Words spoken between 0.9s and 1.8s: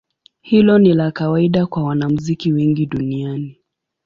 la kawaida